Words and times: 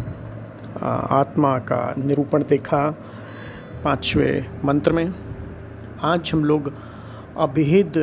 आत्मा 1.20 1.60
का 1.60 1.94
निरूपण 1.98 2.44
देखा 2.44 2.96
पाँचवें 3.84 4.46
मंत्र 4.66 4.92
में। 4.92 5.14
आज 6.04 6.32
हम 6.34 6.46
लोग 6.46 6.74
अभेद 7.38 7.94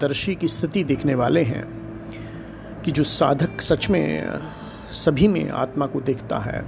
दर्शी 0.00 0.34
की 0.34 0.48
स्थिति 0.48 0.84
देखने 0.84 1.14
वाले 1.14 1.42
हैं 1.42 1.64
कि 2.82 2.90
जो 2.90 3.04
साधक 3.04 3.60
सच 3.60 3.88
में 3.90 4.38
सभी 4.92 5.28
में 5.28 5.50
आत्मा 5.50 5.86
को 5.86 6.00
देखता 6.00 6.38
है 6.38 6.64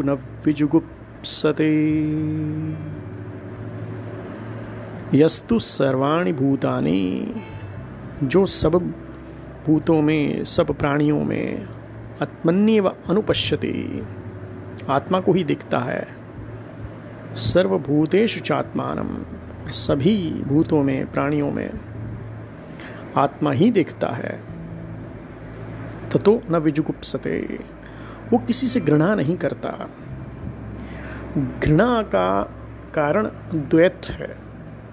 न 0.01 0.09
विजुगुप्सते 0.45 2.01
यस्तु 5.17 5.59
सर्वाणि 5.59 6.33
भूतानि, 6.33 7.35
जो 8.23 8.45
सब 8.45 8.93
भूतों 9.67 10.01
में, 10.01 10.43
सब 10.43 10.65
प्राणियों 10.65 11.23
में 11.23 11.65
आत्मन्य 12.21 12.79
व 12.79 12.87
अनुपश्यति। 12.87 14.07
आत्मा 14.89 15.19
को 15.19 15.33
ही 15.33 15.43
दिखता 15.43 15.79
है। 15.79 16.07
सर्वभूतेषु 17.35 18.39
चात्मानम, 18.39 19.23
सभी 19.71 20.43
भूतों 20.47 20.83
में, 20.83 21.11
प्राणियों 21.11 21.51
में। 21.51 21.90
आत्मा 23.17 23.51
ही 23.51 23.71
देखता 23.71 24.07
है। 24.07 24.43
ततो 26.13 26.41
न 26.51 26.55
विजुगुप्सते। 26.55 27.59
वो 28.31 28.37
किसी 28.37 28.67
से 28.67 28.79
घृणा 28.79 29.15
नहीं 29.15 29.37
करता। 29.37 29.89
घृणा 31.37 32.03
का 32.03 32.41
कारण 32.95 33.27
द्वैत 33.53 34.01
है। 34.05 34.37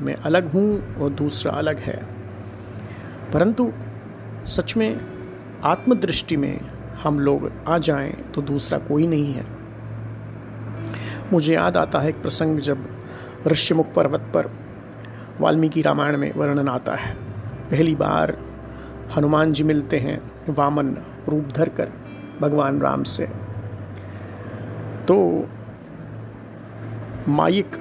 मैं 0.01 0.15
अलग 0.15 0.53
हूँ 0.53 0.97
और 0.97 1.11
दूसरा 1.11 1.53
अलग 1.53 1.79
है। 1.79 2.07
परंतु 3.35 3.73
सच 4.47 4.77
में 4.77 5.01
आत्मदृष्टि 5.65 6.37
में 6.37 6.61
हम 7.03 7.21
लोग 7.21 7.53
आ 7.69 7.79
जाएँ 7.79 8.13
तो 8.13 8.43
दूसरा 8.43 8.79
कोई 8.79 9.07
नहीं 9.07 9.33
है। 9.33 9.47
मुझे 11.33 11.55
याद 11.55 11.77
आता 11.77 11.99
है 11.99 12.09
एक 12.09 12.23
प्रसंग 12.23 12.59
जब 12.59 12.89
ऋष्यमुख 13.47 13.93
पर्वत 13.95 14.21
पर 14.21 14.51
वाल्मीकि 15.41 15.83
रामायण 15.83 16.17
में 16.17 16.33
वर्णन 16.33 16.69
आता 16.69 16.95
है। 16.95 17.28
पहली 17.71 17.95
बार 17.95 18.37
हनुमान 19.17 19.53
जी 19.53 19.63
मिलते 19.63 19.99
हैं 19.99 20.21
वामन 20.49 20.97
रूप 21.29 21.45
धर 21.57 21.69
कर 21.69 21.93
भगवान 22.41 22.81
राम 22.81 23.03
से। 23.03 23.27
तो 25.09 25.47
माइक 27.29 27.77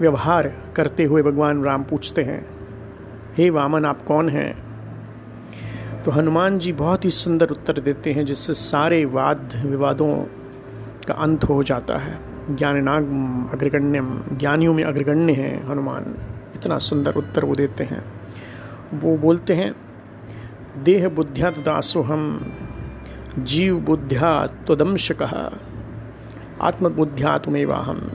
व्यवहार 0.00 0.52
करते 0.76 1.04
हुए 1.04 1.22
भगवान 1.22 1.64
राम 1.64 1.82
पूछते 1.82 2.22
हैं, 2.22 2.46
हे 3.36 3.50
वामन, 3.50 3.84
आप 3.84 4.04
कौन 4.04 4.28
हैं? 4.28 4.52
तो 6.02 6.10
हनुमान 6.10 6.58
जी 6.58 6.72
बहुत 6.72 7.04
ही 7.04 7.10
सुंदर 7.10 7.50
उत्तर 7.50 7.80
देते 7.80 8.12
हैं, 8.12 8.24
जिससे 8.24 8.54
सारे 8.54 9.04
वाद 9.04 9.62
विवादों 9.66 10.14
का 11.08 11.14
अंत 11.14 11.44
हो 11.44 11.62
जाता 11.62 11.96
है। 11.96 12.18
ज्ञानाग 12.50 13.04
अग्रगण्य 13.52 14.00
ज्ञानियों 14.36 14.74
में 14.74 14.84
अग्रगण्य 14.84 15.32
हैं 15.32 15.66
हनुमान। 15.66 16.14
इतना 16.54 16.78
सुंदर 16.78 17.14
उत्तर 17.14 17.44
वो 17.44 17.54
देते 17.54 17.84
हैं। 17.84 18.19
वो 18.94 19.16
बोलते 19.16 19.54
हैं, 19.54 19.74
देह 20.84 21.08
बुद्धिया 21.08 21.50
दासो 21.50 22.02
हम 22.02 22.54
जीव 23.38 23.80
बुद्ध्या 23.80 24.46
त्वदंश 24.46 25.12
कहा 25.12 25.50
आत्मबुद्ध्या 26.60 27.38
तुम्हें 27.38 27.66
हम 27.66 28.10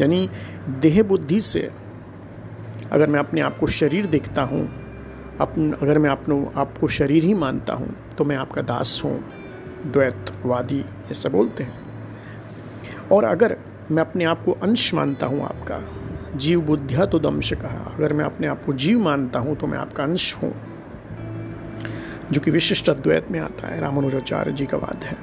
यानी 0.00 0.30
देह 0.80 1.02
बुद्धि 1.02 1.40
से 1.40 1.70
अगर 2.92 3.06
मैं 3.06 3.20
अपने 3.20 3.40
आप 3.40 3.58
को 3.58 3.66
शरीर 3.66 4.06
देखता 4.06 4.42
हूँ 4.42 4.68
अपन 5.40 5.72
अगर 5.72 5.98
मैं 5.98 6.10
अपनों, 6.10 6.44
आपको 6.56 6.88
शरीर 6.88 7.24
ही 7.24 7.34
मानता 7.34 7.74
हूँ 7.74 7.94
तो 8.18 8.24
मैं 8.24 8.36
आपका 8.36 8.62
दास 8.62 9.00
हूँ। 9.04 9.18
द्वैतवादी 9.86 10.84
ऐसा 11.10 11.28
बोलते 11.28 11.64
हैं। 11.64 11.80
और 13.12 13.24
अगर 13.24 13.56
मैं 13.90 14.02
अपने 14.02 14.24
आप 14.24 14.44
को 14.44 14.52
अंश 14.52 14.94
मानता 14.94 15.26
हूँ 15.26 15.42
आपका 15.44 15.76
जीव 16.36 16.60
बुद्धिया 16.60 17.06
तो 17.06 17.18
दंश 17.18 17.52
कहा 17.52 17.92
अगर 17.94 18.12
मैं 18.12 18.24
अपने 18.24 18.46
आप 18.46 18.64
को 18.64 18.72
जीव 18.72 19.00
मानता 19.00 19.38
हूँ 19.38 19.56
तो 19.56 19.66
मैं 19.66 19.78
आपका 19.78 20.02
अंश 20.02 20.34
हूँ। 20.34 20.54
जो 22.32 22.40
कि 22.40 22.50
विशिष्ट 22.50 22.90
अद्वैत 22.90 23.30
में 23.30 23.40
आता 23.40 23.68
है, 23.68 23.80
रामानुजाचार्य 23.80 24.52
जी 24.52 24.66
का 24.66 24.76
वाद 24.76 25.04
है। 25.04 25.16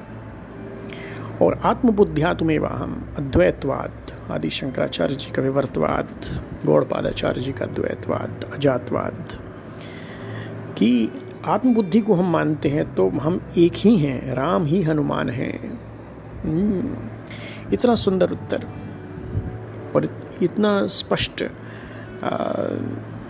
और 1.42 1.60
आत्मबुद्धिया 1.64 2.34
तुम्हें 2.34 2.58
हम 2.58 3.08
अद्वैतवाद 3.18 3.92
आदि 4.30 4.50
शंकराचार्य 4.50 5.14
जी 5.14 5.30
का 5.30 5.42
विवर्तवाद, 5.42 6.08
गौड़पादाचार्य 6.66 7.40
जी 7.40 7.52
का 7.52 7.66
द्वैतवाद 7.66 8.50
अजातवाद। 8.52 9.38
कि 10.78 11.10
आत्मबुद्धि 11.44 12.00
को 12.00 12.14
हम 12.14 12.32
मानते 12.32 12.68
हैं 12.68 12.94
तो 12.94 13.08
हम 13.08 13.40
एक 13.58 13.72
ही 13.76 13.96
हैं, 13.96 14.34
राम 14.34 14.64
ही 14.64 14.82
हनुमान 14.82 15.30
हैं। 15.30 15.80
इतना 17.72 17.94
सुंदर 17.94 18.30
उत्तर। 18.30 18.79
इतना 20.42 20.86
स्पष्ट 20.86 21.44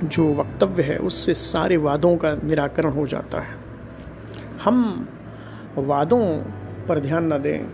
जो 0.05 0.33
वक्तव्य 0.35 0.83
है, 0.83 0.97
उससे 0.99 1.35
सारे 1.35 1.77
वादों 1.77 2.17
का 2.17 2.35
निराकरण 2.45 2.91
हो 2.91 3.07
जाता 3.07 3.41
है। 3.41 3.55
हम 4.65 5.07
वादों 5.79 6.25
पर 6.89 7.01
ध्यान 7.01 7.33
न 7.33 7.39
दें, 7.39 7.67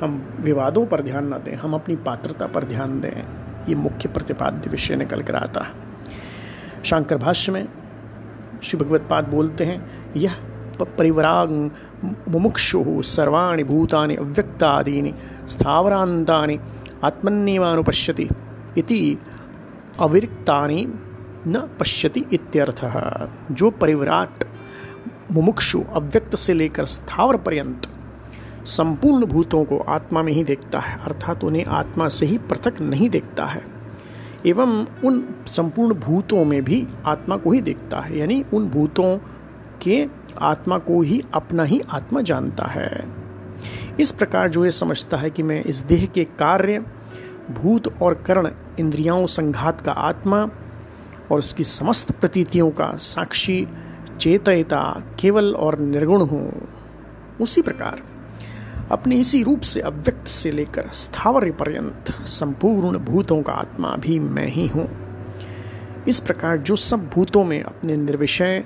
हम 0.00 0.22
विवादों 0.40 0.84
पर 0.86 1.02
ध्यान 1.02 1.32
न 1.34 1.38
दें, 1.44 1.54
हम 1.54 1.74
अपनी 1.74 1.96
पात्रता 1.96 2.46
पर 2.46 2.64
ध्यान 2.64 3.00
दें, 3.00 3.22
ये 3.68 3.74
मुख्य 3.74 4.08
प्रतिपाद्य 4.08 4.70
विषय 4.70 4.96
निकल 4.96 5.22
कर 5.22 5.34
आता 5.34 5.60
है। 5.60 6.82
शंकर 6.84 7.16
भाष्य 7.16 7.52
में 7.52 7.66
श्री 8.62 8.78
भगवत 8.80 9.06
पाद 9.10 9.28
बोलते 9.28 9.64
हैं, 9.64 9.78
यह 10.16 10.34
परिवराग 10.98 11.50
मुमुक्षु 12.28 13.02
सर्वाणि 13.02 13.64
भूतानि 13.64 14.16
अव्यक्तादीनि 14.16 15.12
स्थावरान्तानि 15.48 16.58
आत्मन्येवानुपश्यति। 17.04 18.28
इति 18.78 19.18
अविरक्तानि 20.00 20.86
न 21.46 21.68
पश्यति 21.80 22.24
इत्यर्थः। 22.32 23.28
जो 23.50 23.70
परिवराट 23.70 24.44
मुमुक्षु 25.32 25.82
अव्यक्त 25.92 26.36
से 26.36 26.54
लेकर 26.54 26.86
स्थावर 26.86 27.36
पर्यंत 27.36 27.86
संपूर्ण 28.66 29.26
भूतों 29.26 29.64
को 29.64 29.78
आत्मा 29.78 30.22
में 30.22 30.32
ही 30.32 30.44
देखता 30.44 30.78
है, 30.78 30.98
अर्थात 31.04 31.44
उन्हें 31.44 31.64
आत्मा 31.64 32.08
से 32.08 32.26
ही 32.26 32.38
पृथक 32.38 32.80
नहीं 32.80 33.10
देखता 33.10 33.44
है, 33.44 33.62
एवं 34.46 34.86
उन 35.04 35.22
संपूर्ण 35.46 35.94
भूतों 35.94 36.44
में 36.44 36.62
भी 36.64 36.86
आत्मा 37.06 37.36
को 37.36 37.52
ही 37.52 37.60
देखता 37.60 38.00
है, 38.00 38.18
यानी 38.18 38.44
उन 38.54 38.68
भूतों 38.68 39.16
के 39.82 40.06
आत्मा 40.38 40.78
को 40.78 41.00
ही 41.02 41.22
अपना 41.34 41.64
ही 41.64 41.80
आत्मा 41.90 42.20
जानता 42.20 42.64
है। 42.64 43.04
इस 44.00 44.10
प्रकार 44.10 44.48
जो 44.48 44.64
ये 44.64 44.70
समझता 44.70 45.16
है 45.16 45.30
कि 45.30 45.42
मैं 45.42 45.62
इस 45.64 45.78
देह 45.78 46.06
के 46.06 46.24
कार्य 46.38 46.84
भूत 47.50 48.02
और 48.02 48.14
कर्ण 48.14 48.50
इंद्रियाओं 48.78 49.26
संघात 49.26 49.80
का 49.80 49.92
आत्मा 49.92 50.50
और 51.32 51.38
उसकी 51.38 51.64
समस्त 51.64 52.12
प्रतीतियों 52.12 52.70
का 52.70 52.96
साक्षी, 52.96 53.66
चेतयता 54.20 55.02
केवल 55.20 55.54
और 55.54 55.78
निर्गुण 55.78 56.20
हूँ। 56.20 56.68
उसी 57.40 57.62
प्रकार, 57.62 58.02
अपने 58.90 59.16
इसी 59.16 59.42
रूप 59.42 59.60
से 59.60 59.80
अव्यक्त 59.80 60.26
से 60.26 60.50
लेकर 60.50 60.90
स्थावर 60.94 61.50
पर्यंत 61.50 62.12
संपूर्ण 62.26 62.98
भूतों 62.98 63.42
का 63.42 63.52
आत्मा 63.52 63.96
भी 63.96 64.18
मैं 64.18 64.46
ही 64.46 64.66
हूँ। 64.66 64.88
इस 66.08 66.20
प्रकार 66.20 66.56
जो 66.56 66.76
सब 66.76 67.08
भूतों 67.08 67.44
में 67.44 67.62
अपने 67.62 67.96
निर्विषय, 67.96 68.64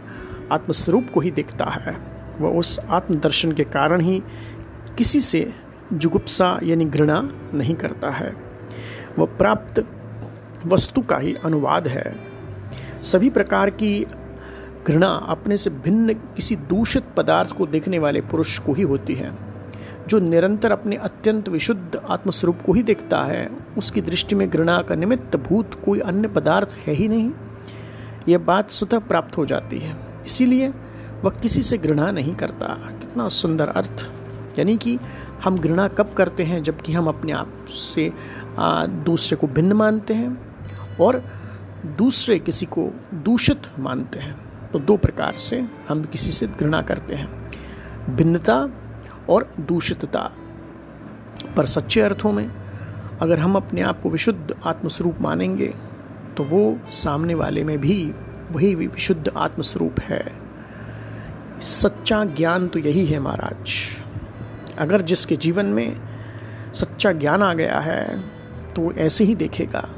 आत्मस्वरूप 0.52 1.06
को 1.14 1.20
ही 1.20 1.30
देखता 1.30 1.64
है, 1.64 1.96
वह 2.40 2.50
उस 2.50 2.80
आत्मदर्शन 2.90 3.52
के 3.52 3.64
कारण 3.64 4.00
ही 4.00 4.22
किसी 4.98 5.20
से 5.20 5.52
जुगुप्सा 5.92 6.60
यानी 6.62 6.84
घृणा 6.84 7.28
नहीं 7.54 7.74
करता 7.74 8.10
है। 8.10 8.49
वह 9.18 9.26
प्राप्त 9.38 9.86
वस्तु 10.66 11.02
का 11.02 11.16
ही 11.16 11.36
अनुवाद 11.44 11.88
है। 11.88 12.20
सभी 13.02 13.30
प्रकार 13.30 13.70
की 13.70 14.06
घृणा 14.86 15.08
अपने 15.08 15.56
से 15.56 15.70
भिन्न 15.70 16.12
किसी 16.12 16.56
दूषित 16.56 17.04
पदार्थ 17.16 17.50
को 17.50 17.66
देखने 17.66 17.98
वाले 17.98 18.20
पुरुष 18.20 18.58
को 18.58 18.72
ही 18.72 18.82
होती 18.82 19.14
है। 19.14 19.32
जो 20.08 20.18
निरंतर 20.18 20.72
अपने 20.72 20.96
अत्यंत 20.96 21.48
विशुद्ध 21.48 22.00
आत्मस्वरूप 22.10 22.56
को 22.66 22.72
ही 22.72 22.82
देखता 22.82 23.22
है, 23.22 23.50
उसकी 23.78 24.00
दृष्टि 24.00 24.34
में 24.34 24.50
घृणा 24.50 24.82
का 24.82 24.94
निमित्त 24.94 25.36
भूत 25.36 25.70
कोई 25.84 26.00
अन्य 26.00 26.28
पदार्थ 26.28 26.76
है 26.86 26.94
ही 26.94 27.08
नहीं। 27.08 27.30
यह 28.28 28.38
बात 28.38 28.70
स्वतः 28.70 28.98
प्राप्त 28.98 29.36
हो 29.36 29.46
जाती 29.46 29.78
है। 29.78 29.96
इसीलिए 30.26 30.68
वह 31.22 31.30
किसी 31.30 31.62
से 31.62 31.78
घृणा 31.78 32.10
नहीं 32.10 32.34
करता। 32.34 32.66
कितना 33.00 33.28
सुंदर 33.28 33.68
अर्थ। 33.68 34.10
यानी 34.58 34.76
कि 34.76 34.98
हम 35.44 35.58
घृणा 35.58 35.88
कब 35.88 36.12
करते 36.12 36.42
हैं 36.42 36.62
जबकि 36.62 36.92
हम 36.92 37.06
अपने 37.06 37.32
आप 37.32 37.48
से 37.68 38.12
दूसरे 39.04 39.36
को 39.36 39.46
भिन्न 39.46 39.72
मानते 39.72 40.14
हैं 40.14 40.96
और 41.00 41.22
दूसरे 41.98 42.38
किसी 42.38 42.66
को 42.66 42.88
दूषित 43.14 43.62
मानते 43.78 44.18
हैं। 44.18 44.36
तो 44.72 44.78
दो 44.78 44.96
प्रकार 44.96 45.32
से 45.32 45.64
हम 45.88 46.02
किसी 46.04 46.32
से 46.32 46.46
घृणा 46.46 46.80
करते 46.82 47.14
हैं। 47.14 48.16
भिन्नता 48.16 48.56
और 49.28 49.48
दूषितता 49.60 50.30
पर 51.56 51.66
सच्चे 51.66 52.00
अर्थों 52.00 52.32
में 52.32 52.50
अगर 53.20 53.38
हम 53.38 53.56
अपने 53.56 53.82
आप 53.82 54.00
को 54.02 54.10
विशुद्ध 54.10 54.54
आत्मस्वरूप 54.66 55.20
मानेंगे 55.20 55.74
तो 56.36 56.44
वो 56.44 56.78
सामने 56.92 57.34
वाले 57.34 57.64
में 57.64 57.78
भी 57.78 58.12
वही 58.52 58.74
विशुद्ध 58.74 59.32
आत्मस्वरूप 59.36 60.00
है। 60.00 60.22
सच्चा 61.60 62.24
ज्ञान 62.24 62.68
तो 62.68 62.78
यही 62.78 63.04
है 63.06 63.18
महाराज। 63.18 63.72
अगर 64.78 65.02
जिसके 65.02 65.36
जीवन 65.36 65.66
में 65.66 66.00
सच्चा 66.74 67.12
ज्ञान 67.12 67.42
आ 67.42 67.52
गया 67.54 67.78
है 67.78 68.39
तो 68.76 68.92
ऐसे 68.92 69.24
ही 69.24 69.34
देखेगा। 69.34 69.88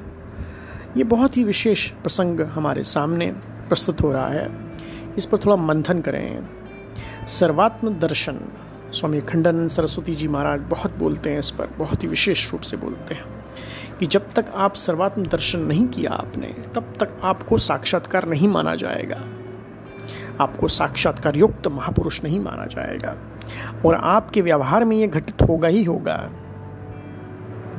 ये 0.96 1.04
बहुत 1.04 1.36
ही 1.36 1.44
विशेष 1.44 1.90
प्रसंग 1.90 2.40
हमारे 2.40 2.84
सामने 2.84 3.32
प्रस्तुत 3.68 4.02
हो 4.02 4.12
रहा 4.12 4.28
है। 4.28 4.50
इस 5.18 5.26
पर 5.26 5.38
थोड़ा 5.38 5.56
मंथन 5.56 6.00
करें। 6.00 6.46
सर्वात्म 7.28 7.94
दर्शन, 7.94 8.40
स्वामी 8.92 9.20
खंडन 9.20 9.68
सरस्वती 9.68 10.14
जी 10.14 10.28
महाराज 10.28 10.60
बहुत 10.60 10.96
बोलते 10.96 11.30
हैं 11.30 11.38
इस 11.38 11.50
पर, 11.50 11.66
बहुत 11.78 12.02
ही 12.02 12.08
विशेष 12.08 12.52
रूप 12.52 12.60
से 12.60 12.76
बोलते 12.76 13.14
हैं 13.14 13.24
कि 13.98 14.06
जब 14.06 14.32
तक 14.32 14.46
आप 14.54 14.74
सर्वात्म 14.74 15.26
दर्शन 15.26 15.58
नहीं 15.58 15.86
किया 15.86 16.10
आपने, 16.10 16.46
तब 16.74 16.94
तक 17.00 17.08
आपको 17.22 17.58
साक्षात्कार 17.58 18.28
नहीं 18.28 18.48
माना 18.48 18.74
जाएगा। 18.74 19.20
आपको 20.40 20.68
साक्षात्कार 20.68 21.36
युक्त 21.36 21.68
महापुरुष 21.68 22.24
नहीं 22.24 22.40
माना 22.40 22.66
जाएगा। 22.66 23.16
और 23.86 23.94
आपके 23.94 24.40
व्यवहार 24.40 24.84
में 24.84 24.96
ये 24.96 25.08
घटित 25.08 25.42
होगा 25.42 25.68
ही 25.68 25.84
होगा। 25.84 26.30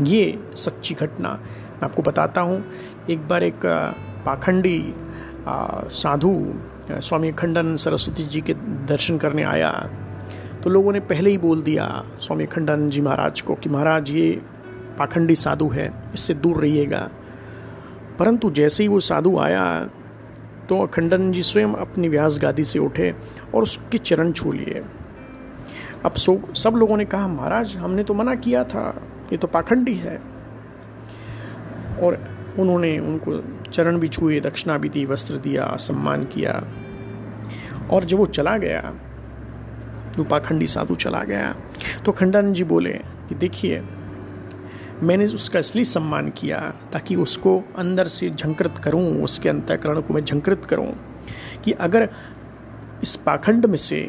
ये 0.01 0.40
सच्ची 0.56 0.94
घटना। 0.95 1.30
मैं 1.30 1.84
आपको 1.84 2.01
बताता 2.01 2.42
हूँ, 2.42 2.63
एक 3.10 3.28
बार 3.28 3.44
एक 3.44 3.66
पाखंडी 4.25 4.94
साधु 5.94 6.34
स्वामी 6.90 7.31
खंडन 7.31 7.75
सरस्वती 7.75 8.24
जी 8.24 8.42
के 8.42 8.54
दर्शन 8.88 9.18
करने 9.18 9.44
आया। 9.44 9.71
तो 10.64 10.69
लोगों 10.69 10.92
ने 10.94 11.00
पहले 11.00 11.30
ही 11.30 11.38
बोल 11.38 11.62
दिया, 11.62 11.88
स्वामी 12.19 12.45
खंडन 12.45 12.90
जी 12.90 13.02
महाराज 13.02 13.42
को 13.42 13.56
कि 13.56 13.69
महाराज, 13.69 14.12
ये 14.12 14.42
पाखंडी 15.00 15.35
साधु 15.35 15.68
है, 15.69 15.92
इससे 16.14 16.33
दूर 16.33 16.62
रहिएगा। 16.62 17.09
परंतु 18.19 18.50
जैसे 18.52 18.83
ही 18.83 18.90
वो 18.90 19.00
साधु 19.00 19.38
आया 19.40 19.64
तो 20.69 20.80
अखंडन 20.80 21.31
जी 21.31 21.44
स्वयं 21.44 21.73
अपनी 21.76 22.07
व्यास 22.07 22.38
गादी 22.42 22.64
से 22.64 22.80
उठे 22.80 23.14
और 23.56 23.64
उसके 23.64 23.97
चरण 23.97 24.31
छू 24.31 24.52
लिए। 24.52 24.83
अब 26.06 26.12
सो, 26.12 26.40
सब 26.56 26.76
लोगों 26.76 26.97
ने 26.97 27.06
कहा, 27.06 27.28
महाराज, 27.28 27.76
हमने 27.78 28.04
तो 28.04 28.14
मना 28.14 28.35
किया 28.35 28.64
था। 28.64 28.94
ये 29.33 29.37
तो 29.37 29.47
पाखंडी 29.49 29.94
है। 29.95 30.16
और 32.04 32.18
उन्होंने 32.59 32.97
उनको 32.99 33.37
चरण 33.69 33.97
भी 33.99 34.07
छुए, 34.07 34.40
दक्षिणा 34.40 34.78
भी 34.78 34.90
दी, 34.90 35.06
वस्त्र 35.06 35.37
दिया, 35.37 35.75
सम्मान 35.78 36.23
किया। 36.25 36.54
और 37.92 38.04
जब 38.04 38.18
वो 38.18 38.25
चला 38.28 38.56
गया, 38.57 38.94
वो 40.18 40.23
पाखंडी 40.23 40.68
साधु 40.68 40.95
चला 40.95 41.23
गया 41.23 41.56
तो 42.06 42.11
खंडन 42.11 42.54
जी 42.54 42.63
बोले 42.63 42.94
कि 43.30 43.35
देखिए, 43.35 43.81
मैंने 45.04 45.25
उसका 45.25 45.59
इसलिए 45.59 45.85
सम्मान 45.85 46.30
किया 46.30 46.59
ताकि 46.94 47.16
उसको 47.16 47.57
अंदर 47.78 48.07
से 48.07 48.30
झंकृत 48.30 48.78
करूँ, 48.78 49.23
उसके 49.23 49.49
अंतकरण 49.49 50.02
को 50.02 50.13
मैं 50.13 50.23
झंकृत 50.25 50.66
करूँ 50.69 50.92
कि 51.63 51.71
अगर 51.71 52.09
इस 53.04 53.16
पाखंड 53.16 53.66
में 53.66 53.78
से, 53.78 53.99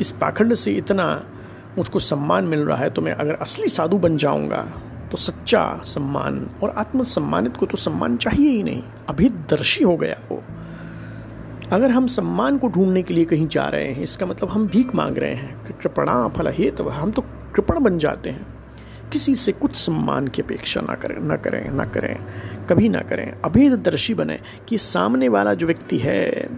इस 0.00 0.10
पाखंड 0.10 0.54
से 0.54 0.72
इतना 0.72 1.06
मुझको 1.78 1.98
सम्मान 1.98 2.44
मिल 2.44 2.60
रहा 2.60 2.78
है 2.78 2.90
तो 2.90 3.02
मैं 3.02 3.12
अगर 3.12 3.34
असली 3.34 3.68
साधु 3.68 3.98
बन 3.98 4.16
जाऊँगा 4.16 4.62
तो 5.10 5.16
सच्चा 5.16 5.64
सम्मान 5.84 6.46
और 6.62 6.70
आत्मसम्मानित 6.70 7.56
को 7.56 7.66
तो 7.66 7.76
सम्मान 7.76 8.16
चाहिए 8.16 8.50
ही 8.50 8.62
नहीं। 8.62 8.82
अभी 9.08 9.28
दर्शी 9.50 9.84
हो 9.84 9.96
गया 9.96 10.16
वो। 10.30 10.42
अगर 11.72 11.90
हम 11.90 12.06
सम्मान 12.06 12.58
को 12.58 12.68
ढूँढने 12.68 13.02
के 13.02 13.14
लिए 13.14 13.24
कहीं 13.24 13.46
जा 13.48 13.66
रहे 13.68 13.92
हैं, 13.92 14.02
इसका 14.02 14.26
मतलब 14.26 14.50
हम 14.50 14.66
भीख 14.66 14.94
मांग 14.94 15.18
रहे 15.18 15.34
हैं, 15.34 15.76
कृपणा 15.82 16.26
फल 16.28 16.48
हेत 16.48 16.76
तो 16.76 16.88
हम 16.88 17.10
तो 17.10 17.24
कृपण 17.54 17.80
बन 17.80 17.98
जाते 17.98 18.30
हैं। 18.30 18.46
किसी 19.12 19.34
से 19.34 19.52
कुछ 19.52 19.76
सम्मान 19.76 20.28
की 20.28 20.42
अपेक्षा 20.42 20.80
ना 20.80 20.94
करें 20.94 21.18
ना 21.20 21.36
करें 21.36 21.70
ना 21.70 21.84
करें, 21.84 22.16
कभी 22.68 22.88
ना 22.88 23.00
करें। 23.00 23.32
अभेद 23.44 23.72
दर्शी 23.78 24.14
बने 24.14 24.38
कि 24.68 24.78
सामने 24.78 25.28
वाला 25.28 25.54
जो 25.54 25.66
व्यक्ति 25.66 25.98
है, 25.98 26.48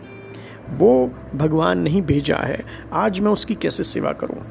वो 0.71 1.11
भगवान 1.35 1.79
नहीं 1.79 2.03
भेजा 2.03 2.37
है, 2.37 2.65
आज 2.93 3.21
मैं 3.21 3.33
उसकी 3.33 3.55
कैसे 3.55 3.85
सेवा 3.85 4.13
करूँ? 4.13 4.43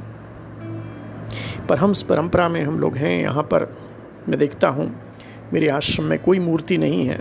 पर 1.72 1.78
हम 1.78 1.94
परंपरा 2.10 2.50
में 2.50 2.63
हम 2.63 2.80
लोग 2.80 2.96
हैं, 2.96 3.22
यहाँ 3.22 3.44
पर 3.44 3.78
मैं 4.30 4.40
देखता 4.40 4.68
हूँ, 4.68 4.92
मेरे 5.54 5.68
आश्रम 5.68 6.06
में 6.06 6.20
कोई 6.20 6.40
मूर्ति 6.40 6.78
नहीं 6.78 7.06
है। 7.08 7.16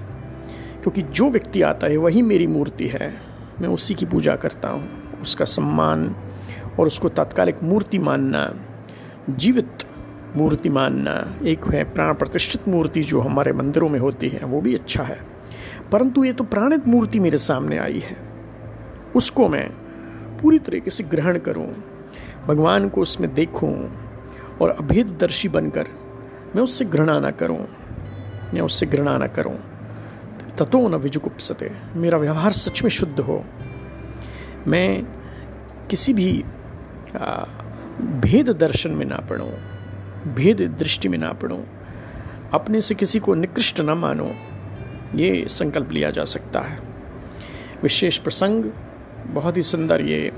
क्योंकि 0.83 1.03
जो 1.03 1.31
व्यक्ति 1.31 1.63
आता 1.63 1.87
है, 1.87 1.97
वही 1.97 2.23
मेरी 2.23 2.47
मूर्ति 2.47 2.87
है। 2.87 3.15
मैं 3.61 3.69
उसी 3.69 3.95
की 3.95 4.07
पूजा 4.07 4.37
करता 4.37 4.69
हूँ, 4.69 4.89
उसका 5.23 5.45
सम्मान 5.45 6.17
और 6.81 6.87
उसको 6.87 7.09
तात्कालिक 7.09 7.63
मूर्ति 7.63 7.99
मानना, 7.99 8.55
जीवित 9.31 9.85
मूर्ति 10.37 10.69
मानना, 10.69 11.35
एक 11.47 11.65
है 11.65 11.85
प्राण 11.85 12.15
प्रतिष्ठित 12.15 12.69
मूर्ति 12.69 13.03
जो 13.03 13.21
हमारे 13.21 13.53
मंदिरों 13.53 13.89
में 13.89 14.01
होती 14.01 14.29
है, 14.29 14.45
वो 14.45 14.61
भी 14.61 14.75
अच्छा 14.75 15.05
है। 15.05 15.21
परंतु 15.93 16.25
ये 16.25 16.33
तो 16.33 16.45
प्राणित 16.45 16.89
मूर्ति 16.89 17.21
मेरे 17.21 17.39
सामने 17.39 17.79
आई 17.79 17.99
है। 17.99 18.17
उसको 19.17 19.49
मैं 19.49 19.69
पूरी 20.43 20.59
तरीके 20.59 20.91
से 20.91 21.05
ग्रहण 21.05 21.39
करूँ, 21.39 21.73
भगवान 22.47 22.89
को 22.89 23.01
उसमें 23.01 23.35
देखूँ 23.35 24.00
और 24.61 24.71
अभेददर्शी 24.71 25.49
बनकर 25.49 25.87
मैं 26.55 26.63
उससे 26.63 26.85
घृणा 26.85 27.19
ना 27.21 27.31
करूँ 27.31 27.59
मैं 28.55 28.61
उससे 28.61 28.87
घृणा 28.87 29.17
ना 29.19 29.27
करूँ। 29.27 29.57
ततो 30.59 30.89
न 30.89 30.95
विजुगुप्सते 30.95 31.71
मेरा 31.97 32.19
व्यवहार 32.19 32.53
सच 32.53 32.83
में 32.83 32.91
शुद्ध 32.91 33.21
हो। 33.21 33.45
मैं 34.67 35.03
किसी 35.91 36.13
भी 36.15 36.33
भेद 38.23 38.51
दर्शन 38.51 38.91
में 38.91 39.07
ना 39.07 39.17
पढ़ूं 39.31 39.51
भेद 40.35 40.61
दृष्टि 40.79 41.09
में 41.09 41.19
ना 41.19 41.33
पढ़ूं 41.33 41.63
अपने 42.55 42.81
से 42.81 42.95
किसी 42.95 43.19
को 43.19 43.35
निकृष्ट 43.35 43.81
न 43.81 43.91
मानो 43.99 44.31
ये 45.15 45.47
संकल्प 45.49 45.91
लिया 45.93 46.11
जा 46.11 46.25
सकता 46.25 46.61
है। 46.61 46.79
विशेष 47.83 48.19
प्रसंग 48.19 48.65
बहुत 49.35 49.57
ही 49.57 49.63
सुंदर 49.63 50.01
ये 50.01 50.33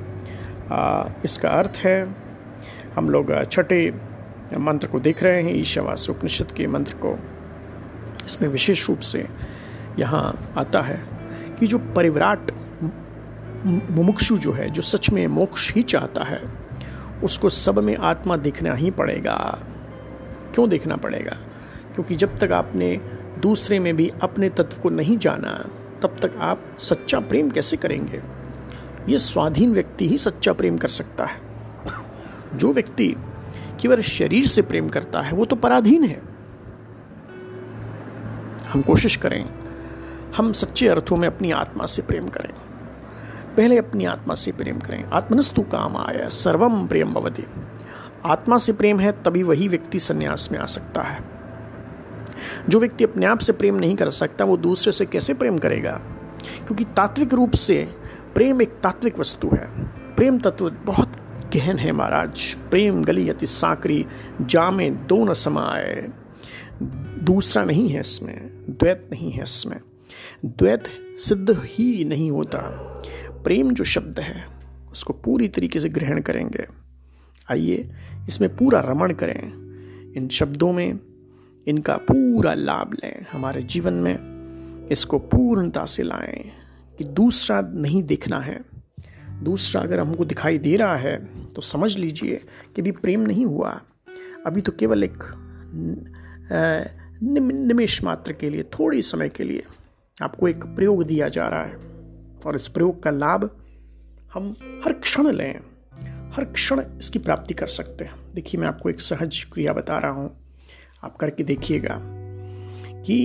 आ, 0.73 1.05
इसका 1.25 1.49
अर्थ 1.51 1.77
है 1.77 1.99
हम 2.97 3.11
लोग 3.11 3.33
छठे 3.53 3.81
मंत्र 4.57 4.87
को 4.87 5.01
देख 5.01 5.23
रहे 5.23 5.43
हैं 5.43 5.55
ईशावास 5.55 6.11
उपनिषद 6.11 6.51
के 6.51 6.67
मंत्र 6.67 6.95
को। 6.95 7.19
इसमें 8.27 8.49
विशेष 8.49 8.89
रूप 8.89 9.01
से 9.01 9.29
यहाँ 9.99 10.55
आता 10.57 10.81
है 10.81 11.03
कि 11.61 11.67
जो 11.67 11.79
परिवराट 11.79 12.53
मुमुक्षु 13.91 14.39
जो 14.39 14.53
है, 14.53 14.71
जो 14.71 14.83
सच 14.83 15.11
में 15.11 15.27
मोक्ष 15.27 15.73
ही 15.73 15.83
चाहता 15.83 16.25
है, 16.25 16.43
उसको 17.25 17.49
सब 17.49 17.79
में 17.79 17.97
आत्मा 17.97 18.37
देखना 18.37 18.75
ही 18.75 18.91
पड़ेगा। 18.91 19.59
क्यों 20.55 20.69
देखना 20.69 20.97
पड़ेगा? 20.97 21.37
क्योंकि 21.95 22.15
जब 22.15 22.37
तक 22.37 22.53
आपने 22.53 23.01
दूसरे 23.39 23.79
में 23.79 23.97
भी 23.97 24.13
अपने 24.23 24.51
तत्व 24.51 24.81
को 24.83 24.91
नहीं 24.91 25.19
जाना, 25.19 25.65
तब 26.03 26.17
तक 26.23 26.33
आप 26.39 26.63
सच्चा 26.81 27.21
प्रेम 27.21 27.51
कैसे 27.51 27.77
करेंगे? 27.77 28.23
ये 29.09 29.19
स्वाधीन 29.19 29.75
व्यक्ति 29.75 30.09
ही 30.09 30.19
सच्चा 30.19 30.53
प्रेम 30.53 30.79
कर 30.79 30.89
सकता 30.89 31.25
है। 31.25 31.37
जो 32.55 32.73
व्यक्ति 32.73 33.17
केवल 33.81 34.03
शरीर 34.03 34.47
से 34.47 34.63
प्रेम 34.63 34.89
करता 34.89 35.21
है, 35.21 35.33
वो 35.33 35.45
तो 35.45 35.57
पराधीन 35.57 36.05
है। 36.05 36.23
हम 38.73 38.83
कोशिश 38.83 39.17
करें, 39.17 39.49
हम 40.37 40.53
सच्चे 40.53 40.89
अर्थों 40.89 41.17
में 41.17 41.29
अपनी 41.29 41.51
आत्मा 41.51 41.87
से 41.87 42.03
प्रेम 42.03 42.29
करें। 42.29 42.55
पहले 43.57 43.79
अपनी 43.79 44.05
आत्मा 44.05 44.35
से 44.35 44.53
प्रेम 44.53 44.79
करें। 44.79 45.05
आत्मनस्तु 45.05 45.63
काम 45.63 45.97
आया 45.97 46.29
सर्वम 46.29 46.87
प्रेम 46.87 47.13
भवती। 47.13 47.45
आत्मा 48.25 48.59
से 48.59 48.73
प्रेम 48.73 49.01
है, 49.01 49.13
तभी 49.13 49.43
वही 49.43 49.69
व्यक्ति 49.69 49.99
संन्यास 49.99 50.49
में 50.53 50.59
आ 50.59 50.67
सकता 50.67 51.03
है। 51.03 51.21
जो 52.69 52.81
व्यक्ति 52.81 53.05
अपने 53.05 53.27
आप 53.27 53.39
से 53.39 53.53
प्रेम 53.53 53.75
नहीं 53.75 53.97
कर 53.97 54.11
सकता, 54.11 54.45
वो 54.45 54.57
दूसरे 54.57 54.93
से 54.93 55.07
कैसे 55.07 55.35
प्रेम 55.35 55.59
करेगा? 55.59 56.01
क्योंकि 56.67 56.85
तात्विक 56.85 57.35
रूप 57.35 57.53
से 57.53 57.95
प्रेम 58.35 58.63
एक 58.63 58.69
तात्विक 58.69 59.19
वस्तु 59.19 59.51
है। 59.53 59.69
प्रेम 60.17 60.39
तत्व 60.39 60.71
बहुत 60.71 61.13
गहन 61.55 61.79
है 61.79 61.93
महाराज। 61.93 62.57
प्रेम 62.71 63.05
गली 63.05 63.29
अति 63.29 63.47
साकरी, 63.47 64.07
जामे 64.41 64.91
दो 64.91 65.25
न 65.25 65.35
समाए 65.35 66.09
दूसरा 67.23 67.65
नहीं 67.65 67.89
है 67.89 68.01
इसमें, 68.01 68.51
द्वैत 68.71 69.09
नहीं 69.13 69.31
है 69.31 69.43
इसमें। 69.43 69.81
द्वैत 70.45 70.85
सिद्ध 71.19 71.51
ही 71.51 72.05
नहीं 72.05 72.31
होता। 72.31 72.59
प्रेम 73.45 73.75
जो 73.75 73.85
शब्द 73.85 74.21
है, 74.21 74.47
उसको 74.93 75.13
पूरी 75.13 75.49
तरीके 75.49 75.81
से 75.81 75.89
ग्रहण 75.89 76.21
करेंगे। 76.21 76.65
आइए 77.51 77.91
इसमें 78.29 78.57
पूरा 78.57 78.81
रमण 78.81 79.13
करें। 79.13 79.53
इन 80.17 80.29
शब्दों 80.29 80.73
में 80.73 80.99
इनका 81.67 81.97
पूरा 81.97 82.55
लाभ 82.55 82.93
लें 82.93 83.27
हमारे 83.33 83.63
जीवन 83.63 83.95
में। 83.95 84.33
इसको 84.89 85.19
पूर्णता 85.19 85.85
से 85.85 86.03
लाएँ 86.03 86.51
कि 86.99 87.05
दूसरा 87.05 87.61
नहीं 87.61 88.03
देखना 88.03 88.41
है। 88.41 88.72
दूसरा 89.43 89.81
अगर 89.83 90.01
हमको 90.01 90.25
दिखाई 90.25 90.59
दे 90.59 90.77
रहा 90.77 90.97
है 90.97 91.17
तो 91.55 91.63
समझ 91.63 91.97
लीजिए 91.97 92.41
कि 92.77 92.83
भी 92.83 92.91
प्रेम 92.93 93.21
नहीं 93.21 93.45
हुआ। 93.47 93.81
अभी 94.47 94.61
तो 94.61 94.73
केवल 94.73 95.05
एक 95.05 95.25
निमेश 97.23 98.03
मात्र 98.05 98.33
के 98.33 98.51
लिए, 98.51 98.63
थोड़ी 98.73 99.03
समय 99.03 99.29
के 99.29 99.45
लिए 99.45 99.63
आपको 100.17 100.49
एक 100.49 100.65
प्रयोग 100.67 101.03
दिया 101.05 101.29
जा 101.29 101.49
रहा 101.49 101.65
है। 101.65 101.77
और 102.47 102.57
इस 102.57 102.69
प्रयोग 102.69 103.03
का 103.03 103.11
लाभ 103.11 103.51
हम 104.33 104.55
हर 104.85 104.93
क्षण 104.95 105.31
लें, 105.33 105.61
हर 106.35 106.45
क्षण 106.45 106.83
इसकी 106.99 107.19
प्राप्ति 107.19 107.55
कर 107.55 107.67
सकते 107.69 108.05
हैं। 108.05 108.15
देखिए, 108.35 108.61
मैं 108.61 108.69
आपको 108.69 108.91
एक 108.91 109.01
सहज 109.01 109.43
क्रिया 109.53 109.73
बता 109.73 109.99
रहा 109.99 110.11
हूँ। 110.11 110.31
आप 111.05 111.17
करके 111.17 111.45
देखिएगा 111.45 111.99
कि 113.05 113.17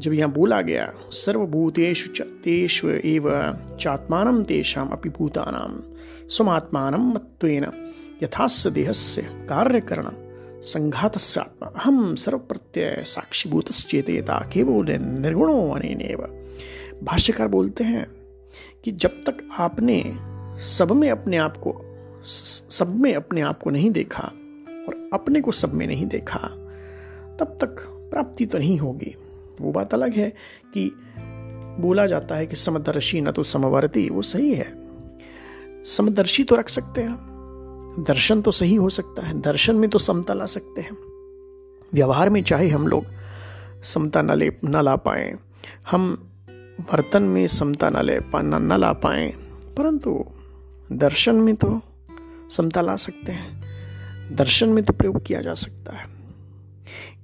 जब 0.00 0.12
यहाँ 0.12 0.30
बोला 0.32 0.60
गया, 0.60 0.92
सर्वभूतेषु 1.12 2.24
तेषु 2.24 2.88
एव 2.88 3.28
चात्मानं 3.80 4.42
तेषाम 4.44 4.88
अपि 4.88 5.08
भूतानां 5.08 5.70
स्वमात्मानं 6.28 7.12
मत्वेन 7.14 7.66
यथास्य 8.22 8.70
देहस्य 8.70 9.22
कार्यकरणं 9.22 10.16
संघातस्य 10.62 11.40
आत्मा। 11.40 11.68
अहम 11.68 12.14
सर्वप्रत्यय 12.14 13.04
केवल 14.52 14.92
निर्गुणो 15.02 15.70
अनेनेव। 15.70 16.26
भाष्यकार 17.04 17.48
बोलते 17.48 17.84
हैं 17.84 18.06
कि 18.84 18.92
जब 18.92 19.22
तक 19.26 19.48
आपने 19.58 20.02
सब 20.68 20.90
में 20.90 21.10
अपने 21.10 21.36
आप 21.36 21.56
को 21.56 21.80
सब 22.24 22.94
में 23.00 23.14
अपने 23.14 23.40
आप 23.40 23.58
को 23.58 23.70
नहीं 23.70 23.90
देखा 23.90 24.22
और 24.88 25.10
अपने 25.12 25.40
को 25.40 25.52
सब 25.52 25.74
में 25.74 25.86
नहीं 25.86 26.06
देखा, 26.06 26.38
तब 27.40 27.56
तक 27.60 27.80
प्राप्ति 28.10 28.46
तो 28.46 28.58
नहीं 28.58 28.78
होगी। 28.78 29.14
वो 29.60 29.72
बात 29.72 29.94
अलग 29.94 30.12
है 30.12 30.30
कि 30.74 30.92
बोला 31.80 32.06
जाता 32.06 32.34
है 32.34 32.46
कि 32.46 32.56
समदर्शी 32.56 33.20
न 33.20 33.32
तो 33.32 33.42
समवर्ती 33.42 34.08
वो 34.08 34.22
सही 34.22 34.54
है। 34.54 34.72
समदर्शी 35.84 36.44
तो 36.44 36.56
रख 36.56 36.68
सकते 36.68 37.00
हैं। 37.00 37.32
दर्शन 38.08 38.42
तो 38.42 38.50
सही 38.50 38.74
हो 38.74 38.88
सकता 38.88 39.26
है। 39.26 39.40
दर्शन 39.40 39.76
में 39.76 39.90
तो 39.90 39.98
समता 39.98 40.34
ला 40.34 40.46
सकते 40.46 40.80
हैं। 40.80 40.96
व्यवहार 41.94 42.30
में 42.30 42.42
चाहे 42.42 42.68
हम 42.68 42.86
लोग 42.86 43.04
समता 43.84 44.22
न 44.22 44.30
ले 44.30 44.52
न 44.64 44.82
ला 44.82 44.96
पाए। 44.96 45.34
हम 45.90 46.30
वर्तन 46.92 47.22
में 47.22 47.48
समता 47.48 47.90
न 47.90 48.04
ले 48.04 48.20
पा 48.20 48.42
न, 48.42 48.72
ला 48.72 48.92
पाए। 48.92 49.32
परंतु 49.78 50.24
दर्शन 50.92 51.34
में 51.34 51.56
तो 51.56 51.80
समता 52.56 52.80
ला 52.80 52.96
सकते 52.96 53.32
हैं। 53.32 53.62
दर्शन 54.36 54.68
में 54.68 54.84
तो 54.84 54.92
प्रयोग 54.92 55.22
किया 55.24 55.40
जा 55.40 55.54
सकता 55.54 55.96
है। 55.96 56.11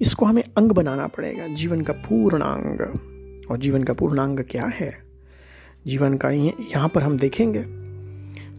इसको 0.00 0.26
हमें 0.26 0.42
अंग 0.56 0.72
बनाना 0.72 1.06
पड़ेगा, 1.06 1.46
जीवन 1.46 1.80
का 1.80 1.92
पूर्णांग। 1.92 3.00
और 3.50 3.58
जीवन 3.58 3.82
का 3.82 3.92
पूर्णांग 3.92 4.40
क्या 4.40 4.64
है? 4.64 4.98
जीवन 5.86 6.16
का 6.16 6.30
यहाँ 6.30 6.88
पर 6.88 7.02
हम 7.02 7.18
देखेंगे। 7.18 7.64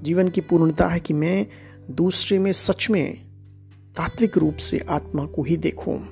जीवन 0.04 0.30
की 0.30 0.42
पूर्णता 0.42 0.88
है 0.88 1.00
कि 1.00 1.14
मैं 1.14 1.48
दूसरे 1.92 2.40
में 2.40 2.52
सच 2.52 2.90
में 2.90 3.18
तात्विक 3.98 4.38
रूप 4.38 4.56
से 4.56 4.86
आत्मा 4.90 5.26
को 5.26 5.44
ही 5.44 5.58
देखूँ। 5.58 6.08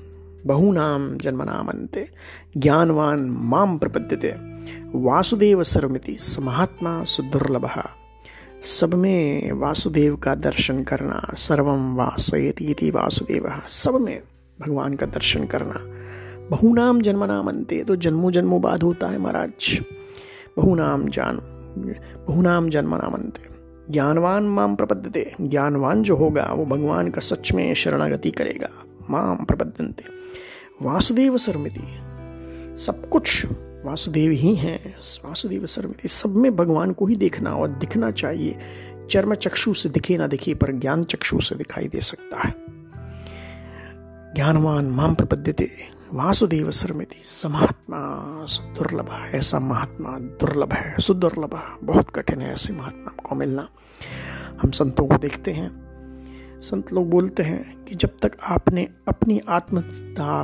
बहुनाम 0.46 1.18
जन्मनाम 1.18 1.68
अंते 1.68 2.10
ज्ञानवान 2.58 3.20
माम 3.20 3.78
प्रपद्यते, 3.78 4.36
वासुदेव 5.00 5.64
सर्वमिति, 5.64 6.18
समात्मा 6.20 7.04
सुदुर्लभ। 7.04 7.90
सब 8.64 8.94
में 8.94 9.52
वासुदेव 9.52 10.16
का 10.16 10.36
दर्शन 10.36 10.84
करना 10.84 11.34
सर्वम 11.38 11.96
वासयती 11.96 12.92
वासुदेव। 12.92 13.62
सब 13.70 13.94
में 13.94 14.22
भगवान 14.62 14.94
का 14.94 15.06
दर्शन 15.06 15.46
करना। 15.46 15.76
बहुनाम 16.50 17.02
जन्मनाम 17.02 17.48
अंते 17.48 17.84
तो 17.84 17.96
जन्मों 17.96 18.32
जन्मों 18.32 18.62
बाद 18.62 18.84
होता 18.84 19.08
है 19.08 19.18
महाराज। 19.18 19.82
बहुनाम 20.58 21.08
जान 21.10 21.38
बहुनाम 22.28 22.70
जन्मनाम 22.70 23.14
अंते 23.14 23.48
ज्ञानवान 23.90 24.44
माम 24.44 24.76
प्रपद्यते, 24.76 25.34
ज्ञानवान 25.42 26.04
जो 26.04 26.16
होगा, 26.16 26.44
वो 26.44 26.66
भगवान 26.66 27.10
का 27.10 27.22
सच 27.22 27.52
में 27.52 27.74
शरणागति 27.74 28.32
करेगा। 28.32 28.70
माम 29.10 29.46
प्रपद्यंते 29.46 30.04
वासुदेव 30.82 31.38
सर्मिति 31.38 31.84
सब 32.80 33.10
कुछ 33.10 33.46
वासुदेव 33.86 34.32
ही 34.32 34.56
हैं। 34.56 34.96
वासुदेव 35.26 35.66
सर्मिति 35.66 36.08
सब 36.08 36.36
में 36.36 36.56
भगवान 36.56 36.92
को 36.92 37.06
ही 37.06 37.16
देखना 37.16 37.52
और 37.52 37.70
दिखना 37.70 38.12
चाहिए। 38.12 38.58
चर्म 39.10 39.34
चक्षु 39.34 39.74
से 39.74 39.90
दिखे 39.90 40.18
ना 40.18 40.28
दिखे, 40.28 40.54
पर 40.54 40.72
ज्ञान 40.72 41.04
चक्षु 41.04 41.40
से 41.40 41.56
दिखाई 41.56 41.88
दे 41.88 42.02
सकता 42.02 42.48
है। 42.48 42.54
ज्ञानवान 44.38 44.86
माम 44.86 45.16
प्रपद्यते, 45.16 45.72
वासुदेव 46.14 46.72
सर्मिति 46.72 47.22
समात्मा 47.24 47.98
दुर्लभ 48.74 49.32
ऐसा 49.36 49.60
महात्मा 49.60 50.20
दुर्लभ 50.20 50.74
है, 50.74 51.00
सुदुर्लभ, 51.00 51.80
बहुत 51.84 52.10
कठिन 52.10 52.42
है 52.42 52.54
ऐसे 52.54 52.74
महात्मा 52.74 53.12
को 53.24 53.36
मिलना। 53.36 53.68
हम 54.62 54.72
संतों 54.72 55.08
को 55.08 55.18
देखते 55.18 55.52
हैं। 55.52 56.62
संत 56.62 56.94
लोग 56.94 57.10
बोलते 57.10 57.44
हैं 57.44 57.84
कि 57.84 57.96
जब 57.96 58.18
तक 58.22 58.32
आपने 58.44 58.88
अपनी 59.08 59.42
आत्मता 59.50 60.44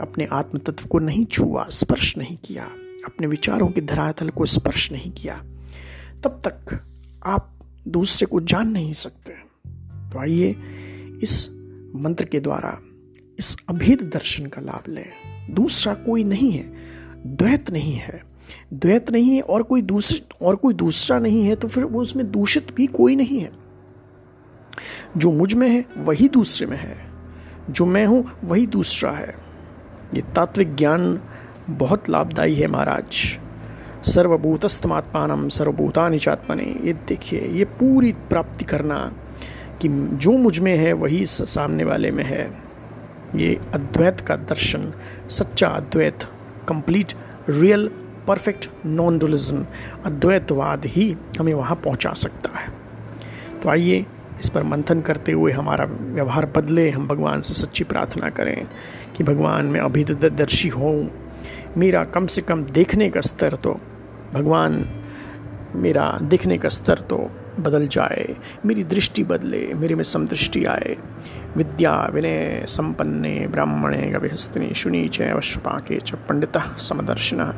अपने 0.00 0.24
आत्म 0.24 0.58
तत्व 0.58 0.88
को 0.88 0.98
नहीं 0.98 1.26
छुआ, 1.26 1.66
स्पर्श 1.70 2.16
नहीं 2.18 2.36
किया, 2.36 2.64
अपने 3.04 3.26
विचारों 3.26 3.68
की 3.68 3.80
धरातल 3.80 4.30
को 4.30 4.46
स्पर्श 4.46 4.92
नहीं 4.92 5.12
किया, 5.12 5.36
तब 6.24 6.40
तक 6.46 6.80
आप 7.26 7.50
दूसरे 7.88 8.26
को 8.26 8.40
जान 8.40 8.68
नहीं 8.68 8.92
सकते। 8.92 9.32
तो 10.12 10.18
आइए 10.18 10.56
इस 11.22 11.48
मंत्र 11.96 12.24
के 12.24 12.40
द्वारा 12.40 12.78
इस 13.38 13.56
अभेद 13.68 14.10
दर्शन 14.14 14.46
का 14.46 14.60
लाभ 14.60 14.82
लें। 14.88 15.06
दूसरा 15.50 15.94
कोई 15.94 16.24
नहीं 16.24 16.52
है। 16.52 16.64
द्वैत 17.26 17.70
नहीं 17.70 17.94
है। 17.94 18.24
द्वैत 18.74 19.10
नहीं 19.10 19.36
है 19.36 19.40
और 19.40 19.62
कोई 19.62 19.82
दूसरे, 19.82 20.22
और 20.42 20.56
कोई 20.56 20.74
दूसरा 20.74 21.18
नहीं 21.18 21.44
है 21.44 21.56
तो 21.56 21.68
फिर 21.68 21.84
वो 21.84 22.02
उसमें 22.02 22.30
दूषित 22.30 22.74
भी 22.74 22.86
कोई 22.86 23.16
नहीं 23.16 23.40
है। 23.40 23.50
जो 25.16 25.32
मुझमें 25.32 25.70
है, 25.70 25.84
वही 25.96 26.28
दूसरे 26.28 26.66
में 26.66 26.76
है। 26.76 26.96
जो 27.70 27.86
मैं 27.86 28.06
हूँ, 28.06 28.30
वही 28.44 28.66
दूसरा 28.66 29.10
है। 29.10 29.34
ये 30.14 30.20
तात्विक 30.20 30.76
ज्ञान 30.76 31.20
बहुत 31.70 32.08
लाभदायी 32.08 32.54
है 32.54 32.66
महाराज। 32.66 33.38
सर्वभूतस्तमात्मान 34.10 35.48
सर्वभूतानि 35.48 36.18
चात्मने। 36.18 36.80
ये 36.84 36.92
देखिए, 36.92 37.40
ये 37.40 37.64
पूरी 37.64 38.12
प्राप्ति 38.12 38.64
करना 38.64 39.12
कि 39.82 39.88
जो 40.12 40.32
मुझमें 40.32 40.78
है, 40.78 40.92
वही 40.92 41.26
सामने 41.26 41.84
वाले 41.84 42.10
में 42.10 42.24
है। 42.24 42.73
ये 43.34 43.58
अद्वैत 43.74 44.20
का 44.20 44.36
दर्शन, 44.36 44.92
सच्चा 45.30 45.68
अद्वैत 45.68 46.24
complete 46.68 47.12
real 47.48 47.90
perfect 48.26 48.68
non 48.86 49.18
dualism 49.18 49.64
अद्वैतवाद 50.06 50.84
ही 50.86 51.14
हमें 51.38 51.54
वहाँ 51.54 51.76
पहुँचा 51.84 52.12
सकता 52.12 52.58
है। 52.58 52.68
तो 53.62 53.68
आइए 53.68 54.04
इस 54.40 54.48
पर 54.48 54.62
मंथन 54.62 55.00
करते 55.00 55.32
हुए 55.32 55.52
हमारा 55.52 55.84
व्यवहार 55.84 56.46
बदले, 56.56 56.88
हम 56.90 57.08
भगवान 57.08 57.40
से 57.40 57.54
सच्ची 57.54 57.84
प्रार्थना 57.84 58.30
करें 58.30 58.66
कि 59.16 59.24
भगवान 59.24 59.66
मैं 59.66 59.80
अभिदर्शी 59.80 60.68
हूँ 60.68 61.10
मेरा 61.76 62.04
कम 62.04 62.26
से 62.26 62.42
कम 62.42 62.64
देखने 62.64 63.08
का 63.10 63.20
स्तर 63.20 63.54
तो 63.54 63.78
भगवान 64.32 64.84
मेरा 65.74 66.06
देखने 66.22 66.58
का 66.58 66.68
स्तर 66.68 66.98
तो 67.10 67.16
बदल 67.60 67.86
जाए, 67.86 68.36
मेरी 68.66 68.84
दृष्टि 68.84 69.24
बदले, 69.24 69.74
मेरे 69.74 69.94
में 69.94 70.04
समदृष्टि 70.04 70.64
आए। 70.64 70.96
विद्या 71.56 72.10
विनय 72.12 72.64
संपन्ने, 72.68 73.46
ब्राह्मणे 73.50 74.10
गविहस्तिनी 74.10 74.74
शुनि 74.74 75.08
च 75.08 75.22
अवश्यपाके 75.22 75.96
च 75.96 76.14
पंडित 76.14 76.52
समदर्शन। 76.78 77.54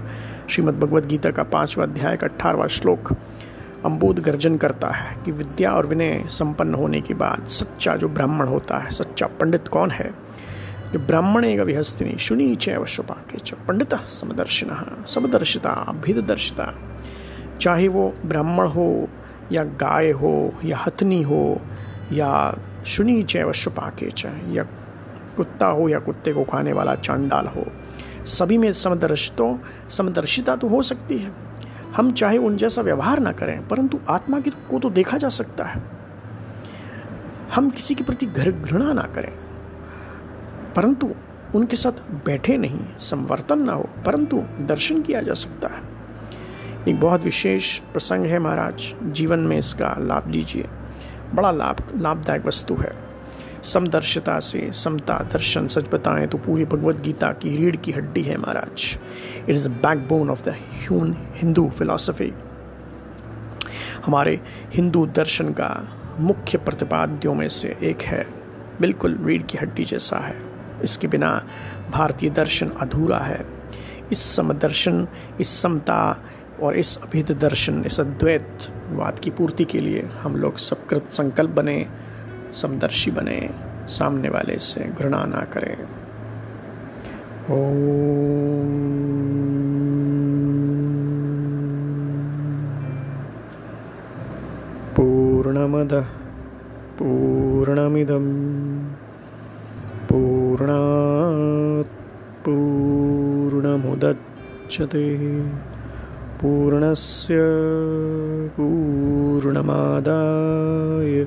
श्रीमद् 0.50 0.80
भगवद 0.80 1.06
गीता 1.06 1.30
का 1.30 1.42
पांचवा 1.42 1.84
अध्याय 1.84 2.16
का 2.16 2.26
अठारवा 2.26 2.66
श्लोक 2.66 3.16
अम्बोध 3.84 4.18
गर्जन 4.18 4.56
करता 4.56 4.88
है 4.88 5.16
कि 5.24 5.32
विद्या 5.32 5.72
और 5.72 5.86
विनय 5.86 6.24
संपन्न 6.28 6.74
होने 6.74 7.00
के 7.00 7.14
बाद 7.14 7.48
सच्चा 7.48 7.96
जो 7.96 8.08
ब्राह्मण 8.08 8.46
होता 8.46 8.78
है, 8.78 8.90
सच्चा 8.90 9.26
पंडित 9.26 9.68
कौन 9.68 9.90
है? 9.90 10.10
जो 10.92 10.98
ब्राह्मणे 10.98 11.60
विहस्तिनी 11.60 12.18
शुनि 12.18 12.56
च 12.56 12.68
अवश्यपाके 12.68 13.38
च 13.38 13.52
पंडित 13.52 13.94
समदर्शिन। 13.94 14.70
समदर्शिता, 15.06 15.92
भेददर्शिता। 16.06 16.74
चाहे 17.60 17.88
वो 17.88 18.14
ब्राह्मण 18.26 18.66
हो 18.66 19.08
या 19.52 19.64
गाय 19.64 20.10
हो, 20.10 20.52
या 20.64 20.76
हथनी 20.76 21.22
हो, 21.22 21.60
या 22.12 22.58
शुनि 22.86 23.22
चैव 23.22 23.52
शुपाके 23.52 24.10
च, 24.10 24.26
या 24.50 24.62
कुत्ता 25.36 25.66
हो, 25.66 25.88
या 25.88 25.98
कुत्ते 25.98 26.32
को 26.32 26.44
खाने 26.44 26.72
वाला 26.72 26.94
चांडाल 26.94 27.46
हो। 27.46 27.66
सभी 28.26 28.58
में 28.58 28.72
समदर्श 28.72 29.30
तो 29.30 29.58
समदर्शिता 29.90 30.56
तो 30.56 30.68
हो 30.68 30.82
सकती 30.82 31.18
है। 31.18 31.32
हम 31.96 32.12
चाहे 32.12 32.38
उन 32.38 32.56
जैसा 32.56 32.82
व्यवहार 32.82 33.18
ना 33.18 33.32
करें, 33.32 33.68
परंतु 33.68 33.98
आत्मा 34.08 34.40
की 34.40 34.50
को 34.50 34.78
तो 34.78 34.90
देखा 34.90 35.18
जा 35.18 35.28
सकता 35.28 35.64
है। 35.64 35.82
हम 37.54 37.70
किसी 37.70 37.94
के 37.94 38.04
प्रति 38.04 38.26
घर 38.26 38.50
घृणा 38.50 38.92
ना 38.92 39.02
करें, 39.02 39.32
परंतु 40.76 41.10
उनके 41.54 41.76
साथ 41.76 42.10
बैठे 42.26 42.56
नहीं, 42.56 42.80
संवर्तन 42.98 43.58
ना 43.58 43.72
हो, 43.72 43.88
परंतु 44.06 44.42
दर्शन 44.60 45.02
किया 45.02 45.20
जा 45.20 45.34
सकता 45.34 45.68
है। 45.68 45.95
एक 46.88 47.00
बहुत 47.00 47.22
विशेष 47.22 47.78
प्रसंग 47.78 48.26
है 48.26 48.38
महाराज। 48.38 48.94
जीवन 49.04 49.38
में 49.38 49.58
इसका 49.58 49.94
लाभ 49.98 50.28
लीजिए। 50.30 50.64
बड़ा 51.34 51.50
लाभ, 51.50 51.76
लाभदायक 51.96 52.46
वस्तु 52.46 52.74
है। 52.74 52.92
समदर्शिता 53.64 54.40
से 54.40 54.70
समता 54.72 55.18
दर्शन 55.32 55.66
सच 55.66 55.88
बताएँ 55.92 56.26
तो 56.26 56.38
पूरी 56.38 56.64
भगवत 56.64 57.00
गीता 57.00 57.32
की 57.32 57.56
रीढ़ 57.56 57.76
की 57.76 57.92
हड्डी 57.92 58.22
है 58.22 58.36
महाराज। 58.36 58.98
It 59.38 59.50
is 59.50 59.68
backbone 59.68 60.30
of 60.30 60.44
the 60.44 60.48
human 60.48 61.16
Hindu 61.36 61.68
philosophy 61.68 62.32
हमारे 64.04 64.40
हिंदू 64.74 65.06
दर्शन 65.06 65.48
का 65.48 65.88
मुख्य 66.20 66.58
प्रतिपाद्यों 66.58 67.34
में 67.34 67.48
से 67.48 67.76
एक 67.82 68.02
है। 68.02 68.26
बिल्कुल 68.80 69.18
रीढ़ 69.22 69.42
की 69.42 69.58
हड्डी 69.58 69.84
जैसा 69.84 70.18
है। 70.18 70.36
इसके 70.84 71.08
बिना 71.08 71.42
भारतीय 71.90 72.30
दर्शन 72.30 72.68
अधूरा 72.68 73.18
है। 73.18 73.46
इस 74.12 74.22
समदर्शन, 74.36 75.06
इस 75.40 75.62
समता 75.62 76.16
और 76.62 76.76
इस 76.76 76.98
अभिध 77.02 77.32
दर्शन 77.32 77.82
इस 77.86 78.00
अद्वैत 78.00 78.48
वाद 78.90 79.18
की 79.18 79.30
पूर्ति 79.30 79.64
के 79.64 79.78
लिए 79.78 80.02
हम 80.22 80.36
लोग 80.36 80.58
सकृत 80.58 81.08
संकल्प 81.12 81.50
बने, 81.50 81.86
समदर्शी 82.54 83.10
बने, 83.10 83.50
सामने 83.88 84.28
वाले 84.28 84.58
से 84.58 84.80
घृणा 84.80 85.24
ना 85.24 85.40
करें। 85.52 85.76
पूर्णमद 94.94 95.92
पूर्णमिदं 96.98 98.26
पूर्णात् 100.08 101.94
पूर्णमुदच्यते 102.44 103.66
पूर्णस्य 106.42 107.36
पूर्णमादाय 108.56 111.26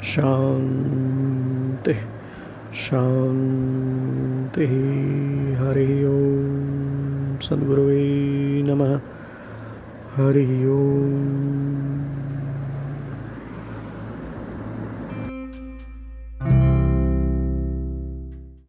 शान्ति 0.02 1.94
शान्तिः। 2.74 4.74
हरिः 5.60 6.08
ॐ 6.08 7.38
सद्गुरुवे 7.42 8.62
नमः। 8.62 9.00
हरिः 10.16 10.70
ओम् 10.70 11.39